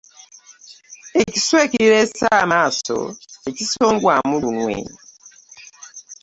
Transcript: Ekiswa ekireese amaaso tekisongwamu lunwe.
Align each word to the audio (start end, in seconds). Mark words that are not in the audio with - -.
Ekiswa 1.21 1.57
ekireese 1.65 2.25
amaaso 2.41 2.99
tekisongwamu 3.43 4.33
lunwe. 4.41 4.75